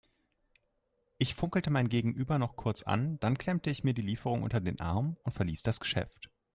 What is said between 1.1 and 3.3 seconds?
Ich funkelte mein Gegenüber noch kurz an,